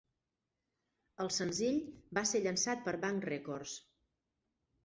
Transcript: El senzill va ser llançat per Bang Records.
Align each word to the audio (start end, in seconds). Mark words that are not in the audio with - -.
El 1.25 1.29
senzill 1.35 1.77
va 2.19 2.25
ser 2.31 2.43
llançat 2.47 2.83
per 2.89 2.97
Bang 3.05 3.23
Records. 3.31 3.79